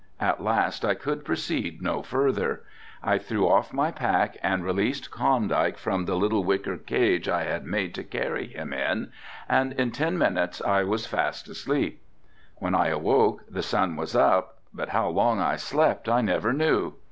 [0.19, 2.63] At last I could proceed no further.
[3.03, 7.65] I threw off my pack and released Klondike from the little wicker cage I had
[7.67, 9.11] made to carry him in,
[9.47, 12.01] and in ten minutes I was fast asleep.
[12.55, 16.93] When I awoke the sun was up, but how long I slept I never knew.